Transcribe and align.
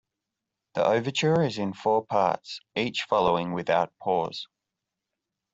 The 0.73 0.83
overture 0.83 1.43
is 1.43 1.59
in 1.59 1.73
four 1.75 2.03
parts, 2.03 2.59
each 2.75 3.03
following 3.03 3.53
without 3.53 3.95
pause. 3.99 4.47